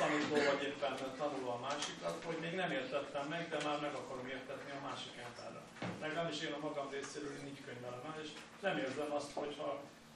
[0.00, 4.26] tanító vagy éppen tanuló a másikat, hogy még nem értettem meg, de már meg akarom
[4.36, 5.60] értetni a másik emberre.
[6.04, 8.30] Legalábbis én a magam részéről így könyvelem el, és
[8.66, 9.68] nem érzem azt, hogyha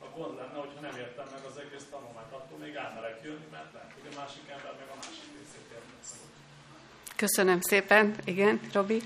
[0.04, 3.70] a gond lenne, hogyha nem értem meg az egész tanulmányt, attól még elmerek jönni, mert
[3.74, 5.98] lehet, hogy a másik ember meg a másik részét értem.
[7.22, 8.04] Köszönöm szépen.
[8.24, 8.98] Igen, Robi?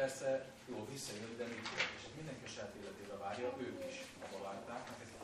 [0.00, 0.30] Persze
[0.72, 1.66] jó visszajön, de mit
[1.98, 5.16] És mindenki a saját életébe várja, ők is abba várták, mert ezt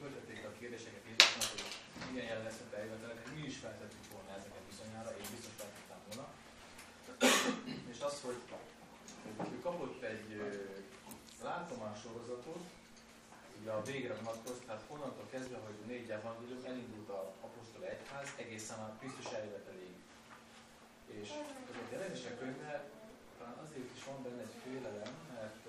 [0.00, 1.64] föltették a kérdéseket Jézusnak, hogy
[2.12, 6.26] milyen jelen lesz a eljövetelek, mi is feltettük volna ezeket bizonyára, én biztos feltettem volna.
[7.92, 8.40] És az, hogy
[9.54, 10.30] ő kapott egy
[11.48, 12.62] látomás sorozatot,
[13.60, 18.78] ugye a végre vonatkozott, tehát onnantól kezdve, hogy négy evangélium elindult a apostol egyház egészen
[18.78, 19.96] a Krisztus eljöveteléig.
[21.06, 22.72] És a jelenések könyve
[23.64, 25.64] azért is van benne egy félelem, mert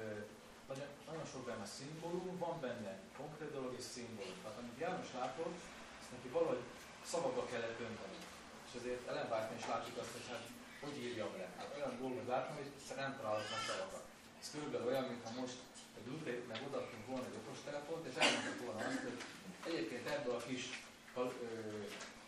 [0.69, 4.37] nagyon, nagyon sok benne szimbólum, van benne konkrét dolog és szimbólum.
[4.41, 5.57] Tehát amit János látott,
[5.99, 6.63] azt neki valahogy
[7.11, 8.19] szavakba kellett önteni.
[8.67, 10.45] És azért Ellen is látjuk azt, hogy hát
[10.81, 11.47] hogy írjam le.
[11.57, 14.05] Hát olyan dolgot látom, hogy nem találok a szavakat.
[14.41, 15.57] Ez körülbelül olyan, mintha most
[16.01, 19.19] egy útrétnek odaadtunk volna egy okostelefont, és elmondtuk volna azt, hogy
[19.69, 20.63] egyébként ebből a kis,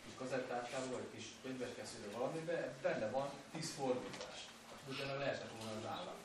[0.04, 4.40] kis kazettásából, vagy kis könyveskeszőről valamiben benne van 10 fordítás
[4.88, 6.18] utána lehetett volna az állam.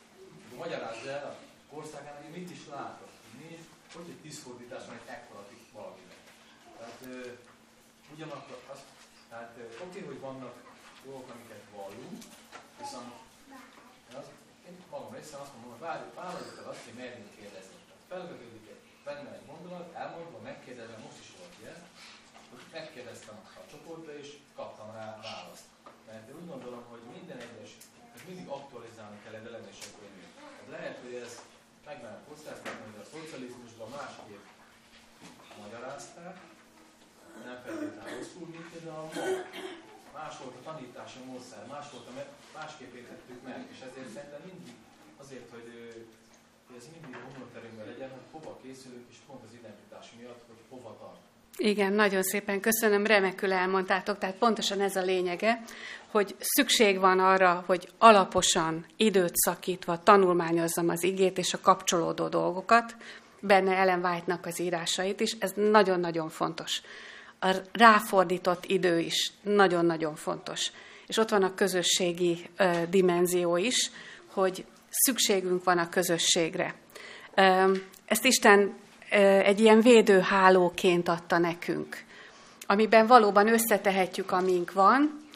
[0.57, 1.35] Magyarázz el a
[1.75, 3.57] országán, hogy mit is látott, mi,
[3.93, 6.17] hogy egy tízfordítás van egy ekkora valaminek.
[6.77, 7.31] Tehát ö,
[8.13, 8.79] ugyanakkor az,
[9.29, 10.55] tehát oké, okay, hogy vannak
[11.03, 12.23] dolgok, amiket vallunk,
[12.79, 13.13] viszont
[14.17, 14.25] az,
[14.69, 15.83] én magam részen azt mondom, hogy
[16.19, 17.77] vállaljuk el azt, hogy merjünk kérdezni.
[18.09, 18.67] Felvetődik
[19.03, 21.81] benne egy mondalat, elmondva, megkérdezve, most is volt ilyen,
[22.49, 25.67] hogy megkérdeztem a csoportra, és kaptam rá választ.
[26.07, 27.71] Mert én úgy gondolom, hogy minden egyes
[28.27, 30.33] mindig aktualizálni kell egy elemések könyvét.
[30.75, 31.33] Lehet, hogy ez
[31.85, 34.45] megmehet hozzáteszem, hogy a szocializmusban másképp
[35.61, 36.35] magyarázták,
[37.45, 39.25] nem feltétlenül rosszul, mint például ma.
[40.13, 42.11] Más volt a tanítási módszer, más volt a
[42.57, 44.73] másképp értettük meg, és ezért szerintem mindig
[45.23, 45.69] azért, hogy,
[46.67, 50.91] hogy ez mindig homlokterünkben legyen, hogy hova készülünk, és pont az identitás miatt, hogy hova
[50.99, 51.19] tart.
[51.57, 55.61] Igen, nagyon szépen köszönöm, remekül elmondtátok, tehát pontosan ez a lényege,
[56.11, 62.95] hogy szükség van arra, hogy alaposan, időt szakítva tanulmányozzam az igét és a kapcsolódó dolgokat,
[63.39, 66.81] benne Ellen White-nak az írásait is, ez nagyon-nagyon fontos.
[67.39, 70.71] A ráfordított idő is nagyon-nagyon fontos.
[71.09, 72.49] És ott van a közösségi
[72.89, 73.91] dimenzió is,
[74.33, 76.73] hogy szükségünk van a közösségre.
[78.05, 78.73] Ezt Isten
[79.43, 82.03] egy ilyen védőhálóként adta nekünk,
[82.65, 85.27] amiben valóban összetehetjük, amink van,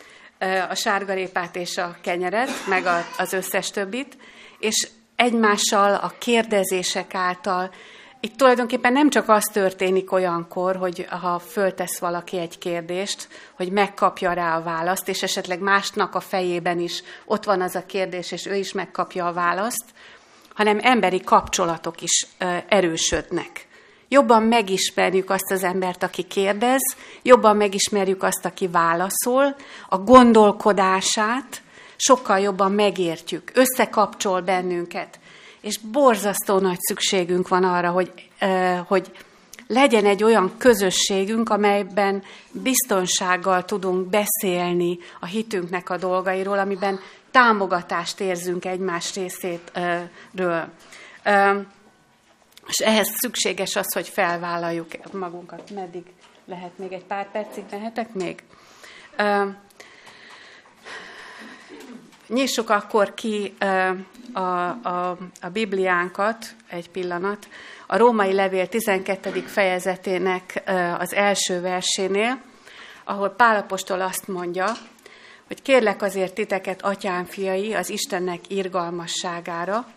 [0.69, 2.85] a sárgarépát és a kenyeret, meg
[3.17, 4.17] az összes többit,
[4.59, 7.71] és egymással, a kérdezések által,
[8.25, 14.33] itt tulajdonképpen nem csak az történik olyankor, hogy ha föltesz valaki egy kérdést, hogy megkapja
[14.33, 18.45] rá a választ, és esetleg másnak a fejében is ott van az a kérdés, és
[18.45, 19.85] ő is megkapja a választ,
[20.53, 22.27] hanem emberi kapcsolatok is
[22.67, 23.67] erősödnek.
[24.07, 26.81] Jobban megismerjük azt az embert, aki kérdez,
[27.21, 29.55] jobban megismerjük azt, aki válaszol,
[29.89, 31.61] a gondolkodását
[31.95, 35.19] sokkal jobban megértjük, összekapcsol bennünket,
[35.63, 38.29] és borzasztó nagy szükségünk van arra, hogy,
[38.87, 39.11] hogy
[39.67, 46.99] legyen egy olyan közösségünk, amelyben biztonsággal tudunk beszélni a hitünknek a dolgairól, amiben
[47.31, 50.69] támogatást érzünk egymás részétről.
[52.67, 55.69] És ehhez szükséges az, hogy felvállaljuk magunkat.
[55.69, 56.03] Meddig
[56.45, 57.63] lehet még egy pár percig?
[57.71, 58.43] Lehetek még?
[62.33, 63.53] Nyissuk akkor ki
[64.33, 65.09] a, a,
[65.41, 67.47] a Bibliánkat egy pillanat.
[67.87, 69.29] A római levél 12.
[69.29, 70.63] fejezetének
[70.97, 72.41] az első versénél,
[73.03, 74.71] ahol Pálapostól azt mondja,
[75.47, 79.87] hogy kérlek azért titeket, atyám fiai, az Istennek irgalmasságára,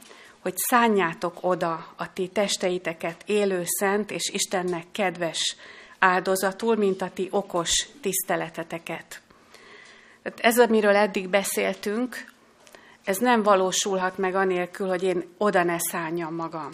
[0.41, 5.57] hogy szánjátok oda a ti testeiteket élő, szent és Istennek kedves
[5.99, 9.21] áldozatul, mint a ti okos tiszteleteteket.
[10.37, 12.33] Ez, amiről eddig beszéltünk,
[13.05, 16.71] ez nem valósulhat meg anélkül, hogy én oda ne szálljam magam.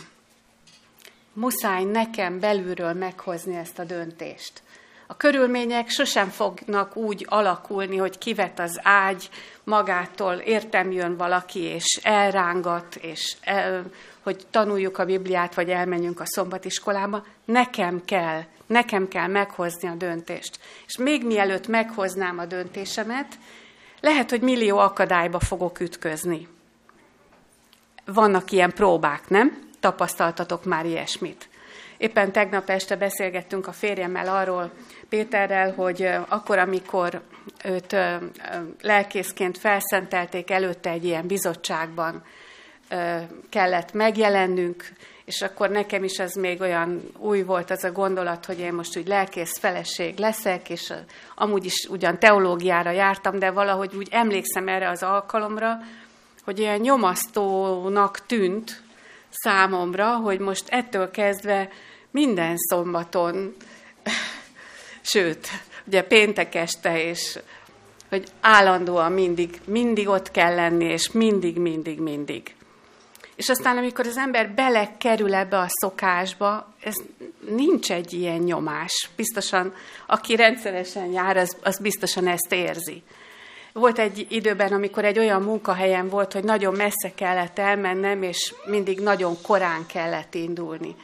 [1.33, 4.63] Muszáj nekem belülről meghozni ezt a döntést.
[5.07, 9.29] A körülmények sosem fognak úgy alakulni, hogy kivet az ágy,
[9.65, 13.85] magától értem jön valaki, és elrángat, és el,
[14.23, 17.25] hogy tanuljuk a Bibliát, vagy elmenjünk a szombatiskolába.
[17.45, 20.59] Nekem kell, nekem kell meghozni a döntést.
[20.87, 23.39] És még mielőtt meghoznám a döntésemet,
[24.01, 26.49] lehet, hogy millió akadályba fogok ütközni.
[28.05, 29.71] Vannak ilyen próbák, nem?
[29.81, 31.49] Tapasztaltatok már ilyesmit.
[31.97, 34.71] Éppen tegnap este beszélgettünk a férjemmel arról,
[35.09, 37.21] Péterrel, hogy akkor, amikor
[37.65, 37.97] őt
[38.81, 42.25] lelkészként felszentelték előtte egy ilyen bizottságban,
[43.51, 44.93] kellett megjelennünk,
[45.25, 48.97] és akkor nekem is ez még olyan új volt az a gondolat, hogy én most
[48.97, 50.93] úgy lelkész feleség leszek, és
[51.35, 55.79] amúgy is ugyan teológiára jártam, de valahogy úgy emlékszem erre az alkalomra,
[56.45, 58.83] hogy olyan nyomasztónak tűnt
[59.31, 61.69] számomra, hogy most ettől kezdve
[62.11, 63.57] minden szombaton,
[65.03, 65.49] sőt,
[65.87, 67.39] ugye péntek este, és
[68.09, 72.55] hogy állandóan mindig, mindig ott kell lenni, és mindig, mindig, mindig.
[73.43, 76.95] És aztán, amikor az ember belekerül ebbe a szokásba, ez
[77.49, 79.11] nincs egy ilyen nyomás.
[79.17, 79.75] Biztosan,
[80.07, 83.03] aki rendszeresen jár, az, az biztosan ezt érzi.
[83.73, 89.01] Volt egy időben, amikor egy olyan munkahelyen volt, hogy nagyon messze kellett elmennem, és mindig
[89.01, 90.95] nagyon korán kellett indulni.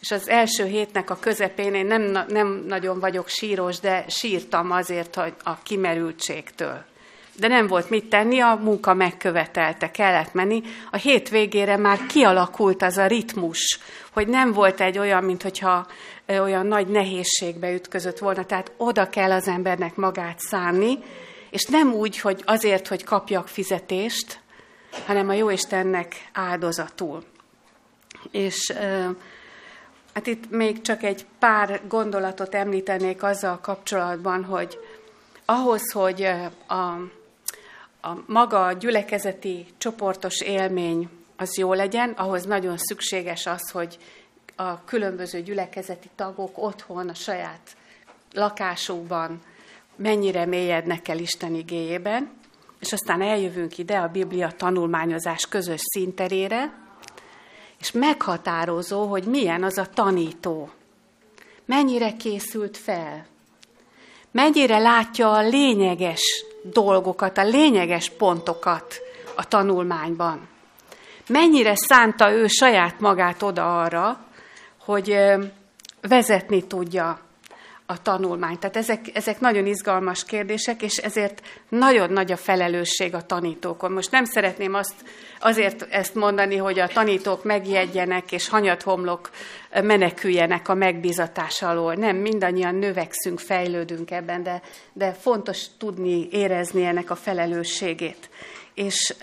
[0.00, 5.14] És az első hétnek a közepén én nem, nem nagyon vagyok síros, de sírtam azért,
[5.14, 6.84] hogy a kimerültségtől.
[7.36, 10.62] De nem volt mit tenni, a munka megkövetelte, kellett menni.
[10.90, 13.78] A hét végére már kialakult az a ritmus,
[14.12, 15.86] hogy nem volt egy olyan, mint hogyha
[16.28, 18.44] olyan nagy nehézségbe ütközött volna.
[18.44, 20.98] Tehát oda kell az embernek magát szánni,
[21.50, 24.40] és nem úgy, hogy azért, hogy kapjak fizetést,
[25.06, 27.24] hanem a Jóistennek áldozatul.
[28.30, 28.72] És
[30.14, 34.78] hát itt még csak egy pár gondolatot említenék azzal kapcsolatban, hogy
[35.44, 36.22] ahhoz, hogy
[36.66, 36.96] a,
[38.04, 43.98] a maga gyülekezeti csoportos élmény az jó legyen, ahhoz nagyon szükséges az, hogy
[44.56, 47.76] a különböző gyülekezeti tagok otthon, a saját
[48.32, 49.42] lakásukban
[49.96, 52.30] mennyire mélyednek el Isten igéjében,
[52.80, 56.72] és aztán eljövünk ide a Biblia tanulmányozás közös szinterére,
[57.78, 60.70] és meghatározó, hogy milyen az a tanító.
[61.64, 63.26] Mennyire készült fel,
[64.30, 69.00] mennyire látja a lényeges dolgokat, a lényeges pontokat
[69.36, 70.48] a tanulmányban.
[71.28, 74.18] Mennyire szánta ő saját magát oda arra,
[74.84, 75.16] hogy
[76.00, 77.18] vezetni tudja
[77.92, 78.60] a tanulmányt.
[78.60, 83.92] Tehát ezek, ezek nagyon izgalmas kérdések, és ezért nagyon nagy a felelősség a tanítókon.
[83.92, 84.94] Most nem szeretném azt
[85.40, 89.30] azért ezt mondani, hogy a tanítók megjegyenek, és hanyathomlok
[89.82, 91.94] meneküljenek a megbízatás alól.
[91.94, 94.62] Nem, mindannyian növekszünk, fejlődünk ebben, de,
[94.92, 98.30] de fontos tudni, érezni ennek a felelősségét.
[98.74, 99.14] És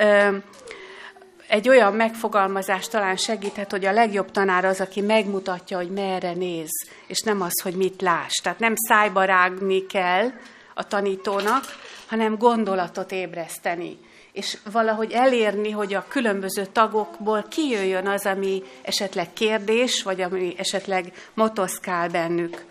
[1.49, 6.69] egy olyan megfogalmazás talán segíthet, hogy a legjobb tanár az, aki megmutatja, hogy merre néz,
[7.07, 8.33] és nem az, hogy mit láss.
[8.33, 10.31] Tehát nem szájba rágni kell
[10.73, 11.63] a tanítónak,
[12.07, 13.97] hanem gondolatot ébreszteni.
[14.31, 21.13] És valahogy elérni, hogy a különböző tagokból kijöjjön az, ami esetleg kérdés, vagy ami esetleg
[21.33, 22.65] motoszkál bennük.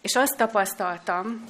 [0.00, 1.44] És azt tapasztaltam,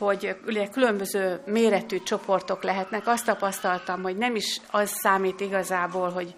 [0.00, 3.06] hogy ugye különböző méretű csoportok lehetnek.
[3.06, 6.34] Azt tapasztaltam, hogy nem is az számít igazából, hogy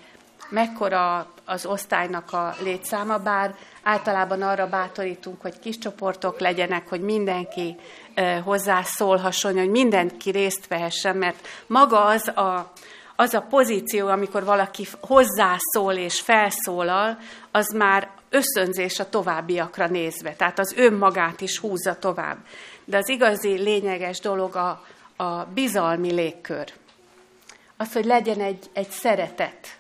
[0.48, 7.76] mekkora az osztálynak a létszáma, bár általában arra bátorítunk, hogy kis csoportok legyenek, hogy mindenki
[8.44, 12.72] hozzászólhasson, hogy mindenki részt vehessen, mert maga az a,
[13.16, 17.18] az a pozíció, amikor valaki hozzászól és felszólal,
[17.50, 22.36] az már összönzés a továbbiakra nézve, tehát az önmagát is húzza tovább.
[22.92, 24.84] De az igazi lényeges dolog a,
[25.16, 26.72] a bizalmi légkör.
[27.76, 29.78] Az, hogy legyen egy, egy szeretet,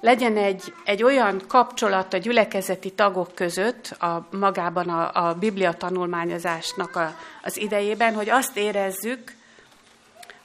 [0.00, 6.96] legyen egy, egy olyan kapcsolat a gyülekezeti tagok között, a, magában a, a Biblia tanulmányozásnak
[6.96, 9.34] a, az idejében, hogy azt érezzük,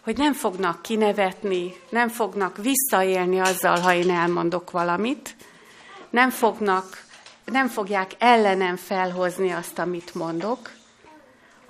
[0.04, 5.36] hogy nem fognak kinevetni, nem fognak visszaélni azzal, ha én elmondok valamit,
[6.10, 7.04] nem, fognak,
[7.46, 10.78] nem fogják ellenem felhozni azt, amit mondok,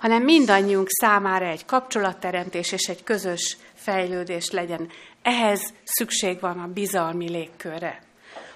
[0.00, 4.90] hanem mindannyiunk számára egy kapcsolatteremtés és egy közös fejlődés legyen.
[5.22, 8.02] Ehhez szükség van a bizalmi légkörre.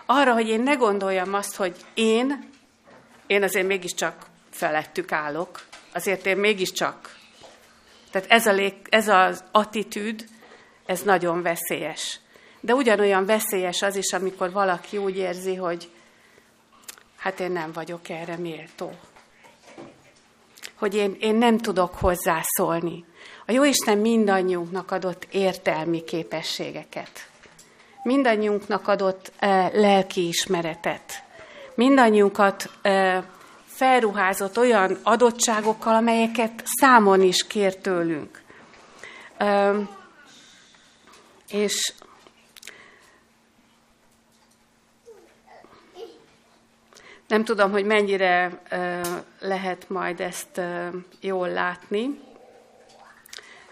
[0.07, 2.49] Arra, hogy én ne gondoljam azt, hogy én,
[3.27, 7.17] én azért mégiscsak felettük állok, azért én mégiscsak.
[8.11, 10.25] Tehát ez, a lég, ez az attitűd,
[10.87, 12.21] ez nagyon veszélyes.
[12.61, 15.91] De ugyanolyan veszélyes az is, amikor valaki úgy érzi, hogy
[17.17, 18.93] hát én nem vagyok erre méltó
[20.79, 23.05] hogy én, én nem tudok hozzászólni.
[23.47, 27.29] A Jóisten mindannyiunknak adott értelmi képességeket.
[28.03, 31.23] Mindannyiunknak adott e, lelki ismeretet.
[31.75, 33.25] Mindannyiunkat e,
[33.65, 38.43] felruházott olyan adottságokkal, amelyeket számon is kér tőlünk.
[39.37, 39.73] E,
[41.49, 41.93] és
[47.35, 48.61] Nem tudom, hogy mennyire
[49.41, 50.61] lehet majd ezt
[51.21, 52.21] jól látni.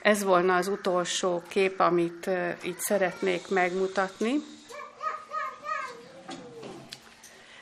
[0.03, 2.31] Ez volna az utolsó kép, amit
[2.63, 4.33] itt szeretnék megmutatni.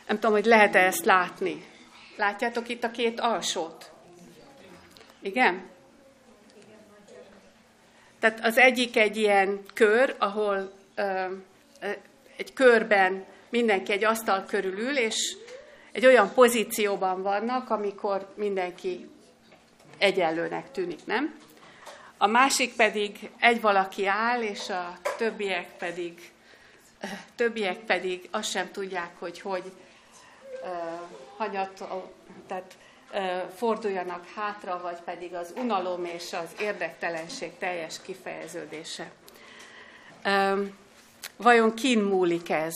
[0.06, 1.64] Nem tudom, hogy lehet-e ezt látni.
[2.16, 3.90] Látjátok itt a két alsót?
[5.22, 5.62] Igen?
[8.20, 11.24] Tehát az egyik egy ilyen kör, ahol ö,
[12.36, 15.36] egy körben mindenki egy asztal körül ül, és
[15.92, 19.10] egy olyan pozícióban vannak, amikor mindenki
[19.98, 21.38] egyenlőnek tűnik, nem?
[22.18, 26.32] A másik pedig egy valaki áll, és a többiek pedig,
[27.36, 29.72] többiek pedig azt sem tudják, hogy hogy
[30.62, 31.00] uh,
[31.36, 31.84] hanyat,
[32.46, 32.76] tehát
[33.12, 39.10] uh, forduljanak hátra, vagy pedig az unalom és az érdektelenség teljes kifejeződése.
[40.24, 40.66] Uh,
[41.36, 42.74] vajon kin múlik ez?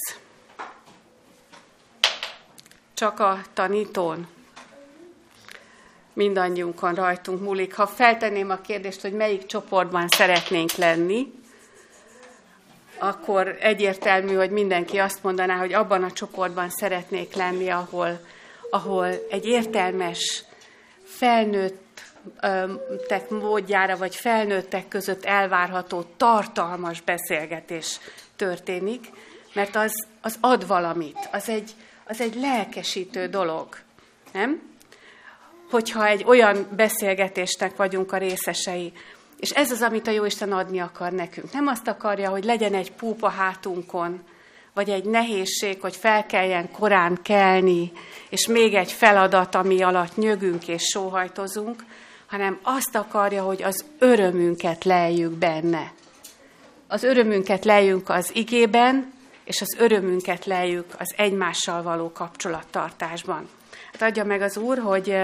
[2.95, 4.27] Csak a tanítón.
[6.13, 7.75] Mindannyiunkon rajtunk múlik.
[7.75, 11.33] Ha feltenném a kérdést, hogy melyik csoportban szeretnénk lenni,
[12.99, 18.21] akkor egyértelmű, hogy mindenki azt mondaná, hogy abban a csoportban szeretnék lenni, ahol,
[18.71, 20.45] ahol egy értelmes,
[21.05, 21.79] felnőttek
[23.29, 28.01] módjára, vagy felnőttek között elvárható tartalmas beszélgetés
[28.37, 29.11] történik,
[29.53, 31.75] mert az, az ad valamit, az egy,
[32.05, 33.69] az egy lelkesítő dolog,
[34.33, 34.61] nem?
[35.71, 38.93] Hogyha egy olyan beszélgetésnek vagyunk a részesei,
[39.37, 41.53] és ez az, amit a Jóisten adni akar nekünk.
[41.53, 44.23] Nem azt akarja, hogy legyen egy púpa hátunkon,
[44.75, 47.93] vagy egy nehézség, hogy fel kelljen korán kelni,
[48.29, 51.85] és még egy feladat, ami alatt nyögünk és sóhajtozunk,
[52.27, 55.93] hanem azt akarja, hogy az örömünket leljük benne.
[56.89, 59.13] Az örömünket lejjünk az igében,
[59.45, 63.49] és az örömünket lejük az egymással való kapcsolattartásban.
[63.93, 65.17] Hát adja meg az Úr, hogy,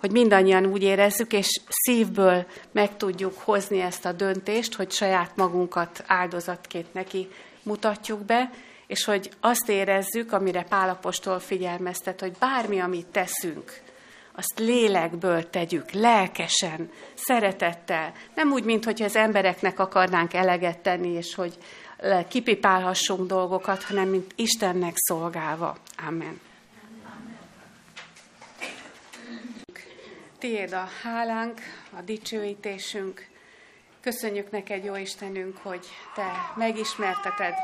[0.00, 6.04] hogy mindannyian úgy érezzük, és szívből meg tudjuk hozni ezt a döntést, hogy saját magunkat
[6.06, 7.28] áldozatként neki
[7.62, 8.50] mutatjuk be,
[8.86, 13.80] és hogy azt érezzük, amire Pálapostól figyelmeztet, hogy bármi, amit teszünk,
[14.38, 18.12] azt lélekből tegyük, lelkesen, szeretettel.
[18.34, 21.58] Nem úgy, mintha az embereknek akarnánk eleget tenni, és hogy
[22.28, 25.76] kipipálhassunk dolgokat, hanem mint Istennek szolgálva.
[26.06, 26.40] Amen.
[30.38, 31.60] Tiéd a hálánk,
[31.98, 33.26] a dicsőítésünk.
[34.00, 37.54] Köszönjük neked, jó Istenünk, hogy te megismerteted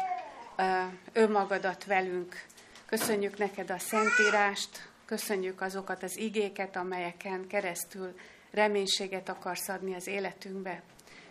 [1.13, 2.45] önmagadat velünk.
[2.87, 8.15] Köszönjük neked a Szentírást, köszönjük azokat az igéket, amelyeken keresztül
[8.51, 10.83] reménységet akarsz adni az életünkbe.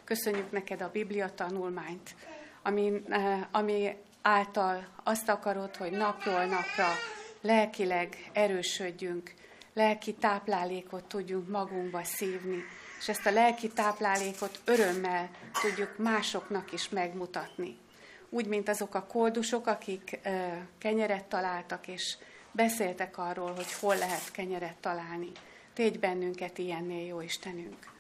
[0.04, 2.16] Köszönjük neked a Biblia tanulmányt
[2.64, 6.88] ami, eh, ami által azt akarod, hogy napról napra
[7.42, 9.34] lelkileg erősödjünk,
[9.74, 12.64] lelki táplálékot tudjunk magunkba szívni,
[13.00, 15.30] és ezt a lelki táplálékot örömmel
[15.62, 17.78] tudjuk másoknak is megmutatni.
[18.30, 22.18] Úgy, mint azok a koldusok, akik eh, kenyeret találtak, és
[22.52, 25.32] beszéltek arról, hogy hol lehet kenyeret találni.
[25.74, 27.93] Tégy bennünket ilyennél, jó Istenünk!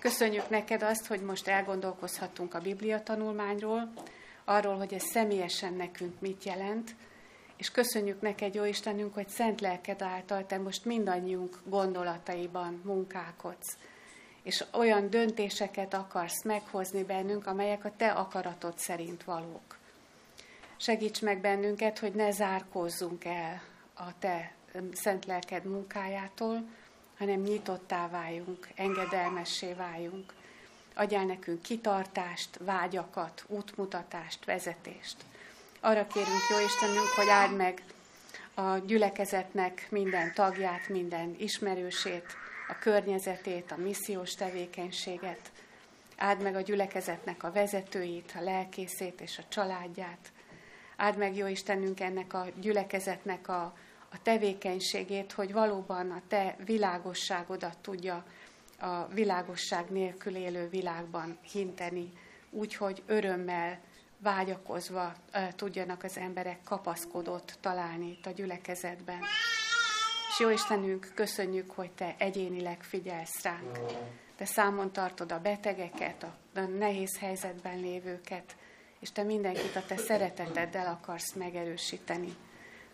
[0.00, 3.92] Köszönjük neked azt, hogy most elgondolkozhatunk a Biblia tanulmányról,
[4.44, 6.94] arról, hogy ez személyesen nekünk mit jelent,
[7.56, 13.76] és köszönjük neked, jó Istenünk, hogy szent lelked által te most mindannyiunk gondolataiban munkálkodsz,
[14.42, 19.78] és olyan döntéseket akarsz meghozni bennünk, amelyek a te akaratod szerint valók.
[20.76, 23.62] Segíts meg bennünket, hogy ne zárkózzunk el
[23.94, 24.52] a te
[24.92, 26.68] szent lelked munkájától,
[27.18, 30.32] hanem nyitottá váljunk, engedelmessé váljunk.
[30.94, 35.16] Adjál nekünk kitartást, vágyakat, útmutatást, vezetést.
[35.80, 37.82] Arra kérünk, jó Istenünk, hogy áld meg
[38.54, 42.26] a gyülekezetnek minden tagját, minden ismerősét,
[42.68, 45.50] a környezetét, a missziós tevékenységet.
[46.16, 50.32] Áld meg a gyülekezetnek a vezetőit, a lelkészét és a családját.
[50.96, 53.76] Áld meg, jó Istenünk, ennek a gyülekezetnek a
[54.16, 58.24] a tevékenységét, hogy valóban a te világosságodat tudja
[58.78, 62.12] a világosság nélkül élő világban hinteni,
[62.50, 63.80] úgyhogy örömmel,
[64.18, 65.12] vágyakozva
[65.56, 69.20] tudjanak az emberek kapaszkodót találni itt a gyülekezetben.
[70.28, 73.78] És jó Istenünk, köszönjük, hogy Te egyénileg figyelsz ránk.
[74.36, 78.56] Te számon tartod a betegeket, a nehéz helyzetben lévőket,
[79.00, 82.36] és Te mindenkit a Te szereteteddel akarsz megerősíteni.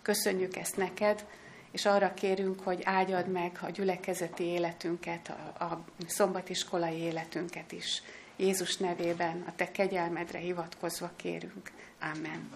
[0.03, 1.24] Köszönjük ezt neked,
[1.72, 8.03] és arra kérünk, hogy áldjad meg a gyülekezeti életünket, a, a szombatiskolai életünket is.
[8.36, 11.70] Jézus nevében a Te kegyelmedre hivatkozva kérünk.
[12.00, 12.50] Amen.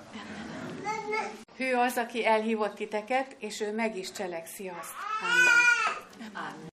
[1.57, 4.93] Hű az, aki elhívott titeket, és ő meg is cselekszi azt.
[5.21, 6.35] Amen.
[6.35, 6.57] Amen.